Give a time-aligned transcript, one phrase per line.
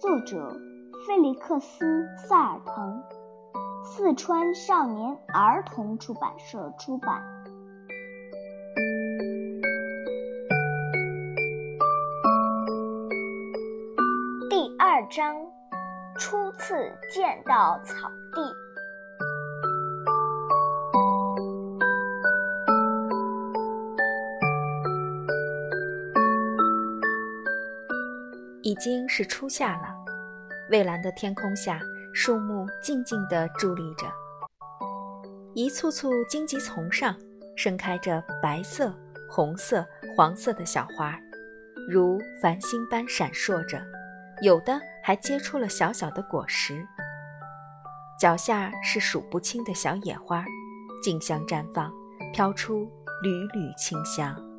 [0.00, 0.56] 作者
[1.06, 1.84] 菲利克斯·
[2.16, 3.02] 萨尔滕，
[3.84, 7.22] 四川少年儿童出版社出版。
[14.48, 15.36] 第二章，
[16.16, 16.74] 初次
[17.14, 18.40] 见到草地。
[28.62, 29.99] 已经是初夏了，
[30.70, 31.80] 蔚蓝的天空下，
[32.14, 34.06] 树木静静地伫立着，
[35.52, 37.16] 一簇簇荆棘丛上
[37.56, 38.94] 盛开着白色、
[39.28, 39.84] 红色、
[40.16, 41.18] 黄色的小花，
[41.88, 43.82] 如繁星般闪烁着，
[44.42, 46.86] 有的还结出了小小的果实。
[48.16, 50.44] 脚下是数不清的小野花，
[51.02, 51.92] 竞相绽放，
[52.32, 52.84] 飘出
[53.24, 54.49] 缕缕清香。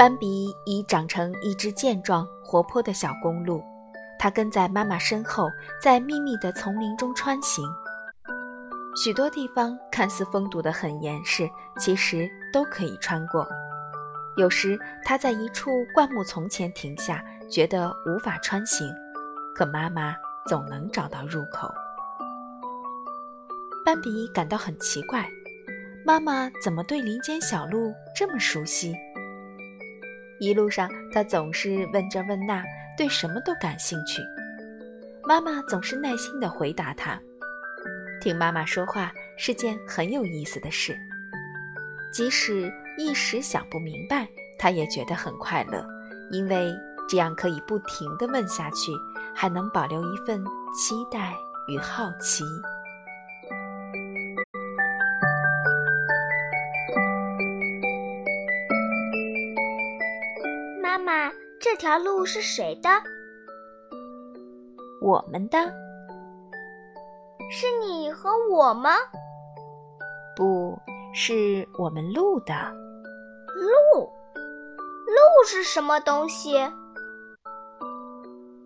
[0.00, 3.62] 斑比已长成一只健壮活泼的小公鹿，
[4.18, 5.46] 它跟在妈妈身后，
[5.78, 7.62] 在密密的丛林中穿行。
[8.96, 11.46] 许多地方看似封堵得很严实，
[11.78, 13.46] 其实都可以穿过。
[14.38, 18.90] 有时它在一处灌木丛前停下，觉得无法穿行，
[19.54, 21.70] 可妈妈总能找到入口。
[23.84, 25.28] 斑比感到很奇怪，
[26.06, 28.96] 妈妈怎么对林间小路这么熟悉？
[30.40, 32.64] 一路上，他总是问这问那，
[32.96, 34.22] 对什么都感兴趣。
[35.22, 37.20] 妈妈总是耐心地回答他。
[38.22, 40.96] 听妈妈说话是件很有意思的事，
[42.10, 44.26] 即使一时想不明白，
[44.58, 45.86] 他也觉得很快乐，
[46.30, 46.72] 因为
[47.06, 48.92] 这样可以不停地问下去，
[49.34, 50.42] 还能保留一份
[50.74, 51.34] 期待
[51.68, 52.44] 与好奇。
[61.62, 62.88] 这条路是谁的？
[65.02, 65.58] 我们的。
[67.50, 68.96] 是你和我吗？
[70.34, 70.80] 不
[71.12, 72.54] 是我们鹿的。
[73.54, 74.00] 鹿？
[74.00, 76.54] 鹿是什么东西？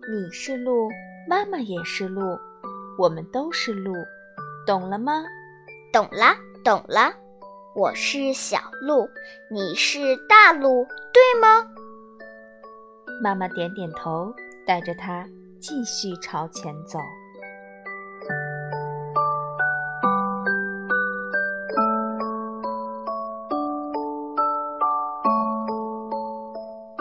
[0.09, 0.89] 你是鹿，
[1.27, 2.39] 妈妈也是鹿，
[2.97, 3.93] 我们都是鹿，
[4.65, 5.25] 懂了吗？
[5.91, 6.33] 懂了，
[6.63, 7.13] 懂了。
[7.75, 9.09] 我是小鹿，
[9.51, 11.74] 你是大鹿，对吗？
[13.21, 14.33] 妈妈点点头，
[14.65, 15.25] 带着他
[15.59, 16.99] 继续朝前走。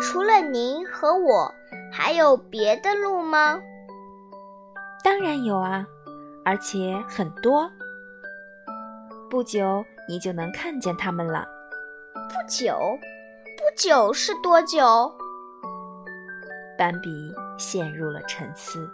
[0.01, 1.53] 除了您和我，
[1.93, 3.59] 还有别的路吗？
[5.03, 5.87] 当然有啊，
[6.45, 7.71] 而且很多。
[9.29, 11.47] 不久你就能看见它们了。
[12.15, 12.79] 不久，
[13.57, 15.13] 不久是多久？
[16.77, 18.89] 斑比陷入了沉思。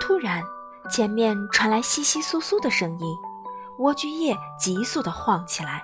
[0.00, 0.42] 突然，
[0.90, 3.16] 前面传来窸窸窣窣的声音，
[3.78, 5.82] 莴苣叶急速地晃起来，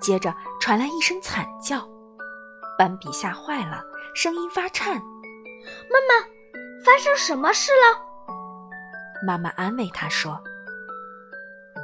[0.00, 1.88] 接着传来一声惨叫。
[2.78, 3.82] 斑比吓坏了，
[4.14, 4.96] 声音发颤
[5.88, 6.26] ：“妈妈，
[6.84, 8.04] 发生什么事了？”
[9.26, 10.38] 妈妈安慰他说。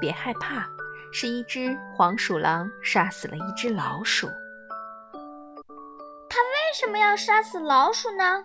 [0.03, 0.67] 别害怕，
[1.13, 4.27] 是一只黄鼠狼杀死了一只老鼠。
[6.29, 8.45] 它为什么要杀死老鼠呢？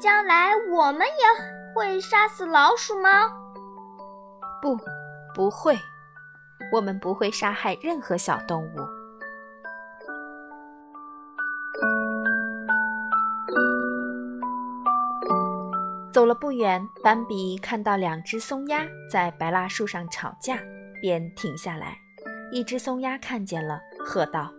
[0.00, 3.30] 将来我们也会杀死老鼠吗？
[4.60, 4.76] 不，
[5.32, 5.78] 不会。
[6.72, 8.88] 我们不会杀害任何小动物。
[16.12, 20.58] 走了不远，斑比看到两只松鸦在白蜡树上吵架。
[21.00, 21.96] 便停下来，
[22.50, 24.52] 一只松鸦看见了，喝道：“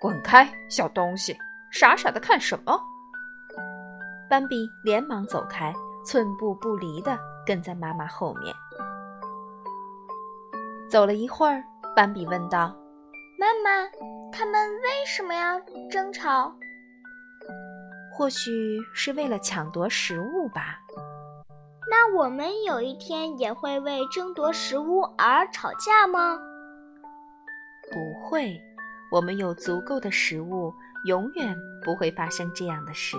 [0.00, 1.36] 滚开，小东西，
[1.70, 2.78] 傻傻的看什么？”
[4.28, 5.72] 斑比连忙走开，
[6.06, 8.54] 寸步不离的跟在妈妈后面。
[10.88, 11.62] 走了一会儿，
[11.94, 12.76] 斑比问道
[13.38, 13.88] ：“妈妈，
[14.32, 16.52] 他们为什么要争吵？
[18.12, 20.78] 或许是为了抢夺食物吧。”
[21.92, 26.38] 那我们有一天也会为争夺食物而吵架吗？
[27.90, 28.58] 不会，
[29.10, 30.72] 我们有足够的食物，
[31.04, 31.54] 永远
[31.84, 33.18] 不会发生这样的事。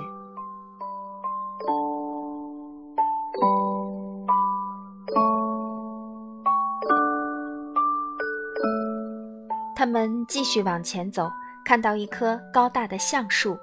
[9.76, 11.30] 他们继续往前走，
[11.64, 13.56] 看到一棵高大的橡树，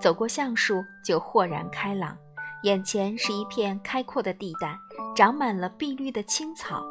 [0.00, 2.16] 走过橡树就豁然开朗，
[2.64, 4.74] 眼前是一片开阔的地带，
[5.14, 6.82] 长满了碧绿的青草。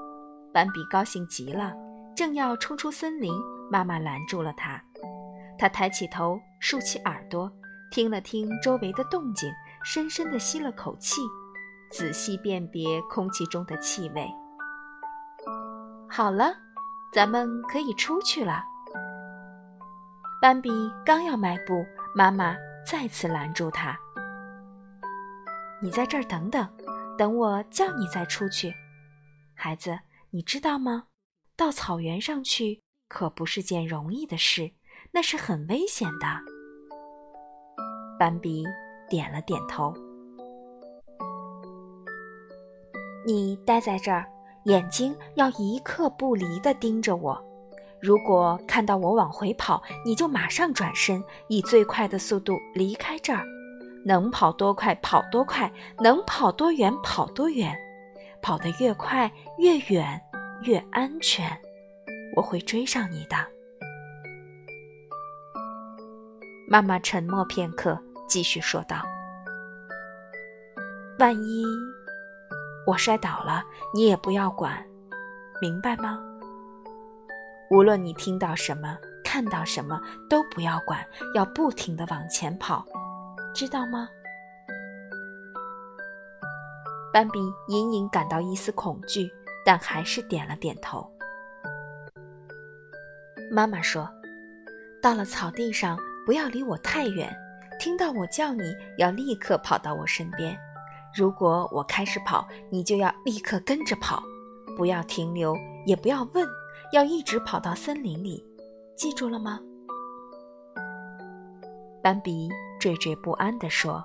[0.54, 1.74] 斑比高兴极了，
[2.16, 3.34] 正要冲出森林，
[3.72, 4.80] 妈妈拦住了他。
[5.58, 7.52] 他抬起头，竖起耳朵，
[7.90, 9.52] 听了听周围的动静，
[9.84, 11.22] 深深地吸了口气，
[11.90, 14.31] 仔细辨别空气中的气味。
[16.08, 16.54] 好了，
[17.12, 18.64] 咱们可以出去了。
[20.40, 20.69] 斑比
[21.04, 21.84] 刚要迈步，
[22.14, 22.56] 妈妈
[22.86, 23.98] 再次拦住他
[25.83, 26.68] ：“你在这儿等等，
[27.18, 28.74] 等我叫你再出去，
[29.53, 30.00] 孩子。”
[30.35, 31.03] 你知道吗？
[31.56, 34.71] 到草原上去可不是件容易的事，
[35.12, 36.25] 那是很危险的。
[38.18, 38.63] 斑比
[39.07, 39.94] 点了点头。
[43.27, 44.25] 你待在这儿，
[44.65, 47.39] 眼睛要一刻不离地盯着我。
[48.01, 53.45] 如果看到我往回跑，你就马上转身，以最快的速度离开这儿。
[54.06, 57.76] 能跑多快跑多快，能跑多远跑多远。
[58.42, 60.22] 跑得越快越远
[60.64, 61.50] 越安全，
[62.36, 63.38] 我会追上你的。
[66.68, 67.98] 妈妈沉默片刻，
[68.28, 68.98] 继续说道
[71.20, 71.64] ：“万一
[72.86, 73.64] 我摔倒了，
[73.94, 74.86] 你也不要管，
[75.62, 76.20] 明白吗？
[77.72, 81.00] 无论你听到什么、看到什么，都不要管，
[81.34, 82.86] 要不停的往前跑，
[83.54, 84.10] 知道吗？”
[87.14, 89.32] 斑比隐隐感到一丝恐惧，
[89.64, 91.08] 但还是点了点头。
[93.52, 94.10] 妈妈说
[95.00, 95.96] ：“到了草地上，
[96.26, 97.32] 不要离我太远。
[97.80, 100.58] 听到我叫你，要立刻跑到我身边。
[101.16, 104.24] 如果我开始跑，你就要立刻跟着跑，
[104.76, 105.56] 不要停留，
[105.86, 106.48] 也不要问，
[106.94, 108.44] 要一直跑到森林里。
[108.96, 109.60] 记住了吗？”
[112.02, 112.50] 斑比
[112.83, 114.03] 惴惴不安地说：“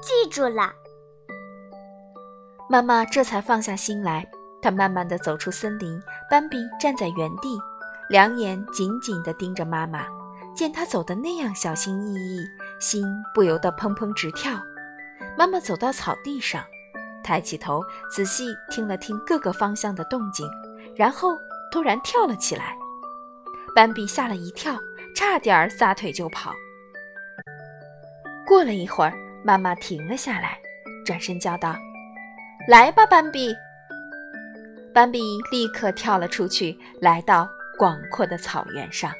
[0.00, 0.72] 记住了。”
[2.70, 4.24] 妈妈这才放下心来，
[4.62, 6.00] 她慢慢地走出森林。
[6.30, 7.58] 斑比站在原地，
[8.08, 10.06] 两眼紧紧地盯着妈妈。
[10.54, 12.46] 见她走得那样小心翼翼，
[12.78, 14.52] 心不由得砰砰直跳。
[15.36, 16.62] 妈妈走到草地上，
[17.24, 17.82] 抬起头，
[18.14, 20.48] 仔细听了听各个方向的动静，
[20.94, 21.36] 然后
[21.72, 22.76] 突然跳了起来。
[23.74, 24.78] 斑比吓了一跳，
[25.16, 26.52] 差点撒腿就跑。
[28.54, 29.12] 过了一会儿，
[29.42, 30.56] 妈妈停了下来，
[31.04, 31.74] 转身叫道。
[32.68, 33.52] 来吧，斑比！
[34.94, 35.18] 斑比
[35.50, 39.10] 立刻跳了出去，来到广阔的草原上。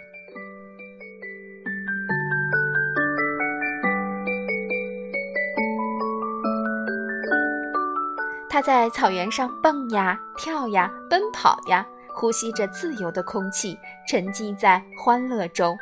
[8.48, 11.84] 他在草原上蹦呀跳呀，奔跑呀，
[12.14, 13.76] 呼吸着自由的空气，
[14.06, 15.76] 沉浸在欢乐中。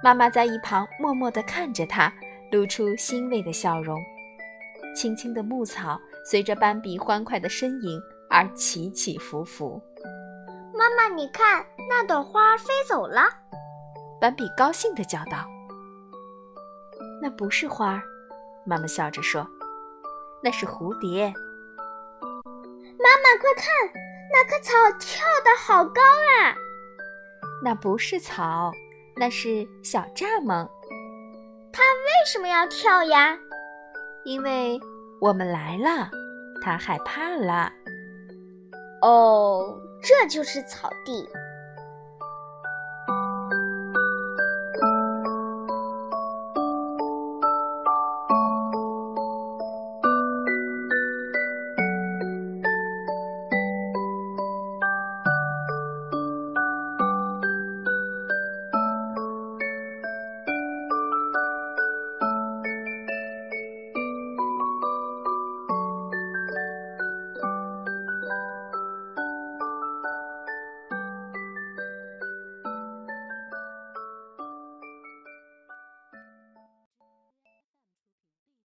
[0.00, 2.12] 妈妈在一旁默默地看着他，
[2.54, 3.98] 露出欣慰的笑容。
[4.94, 6.00] 青青的牧草。
[6.26, 9.78] 随着斑比欢快的身影而起起伏伏。
[10.72, 13.28] 妈妈，你看，那朵花飞走了。
[14.18, 15.46] 斑比高兴地叫道
[17.20, 18.02] ：“那不是花。”
[18.64, 19.46] 妈妈笑着说
[20.42, 21.26] ：“那是蝴蝶。”
[22.96, 23.66] 妈妈，快看，
[24.32, 26.56] 那棵草跳得好高啊！
[27.62, 28.72] 那不是草，
[29.14, 30.66] 那是小蚱蜢。
[32.24, 33.36] 它为什么要跳呀？
[34.24, 34.80] 因为。
[35.20, 36.10] 我们来了，
[36.62, 37.70] 他害怕了。
[39.02, 41.28] 哦，这就是草地。